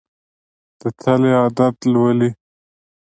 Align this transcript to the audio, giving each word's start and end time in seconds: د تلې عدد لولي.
د 0.79 0.81
تلې 1.01 1.31
عدد 1.43 1.75
لولي. 1.93 2.29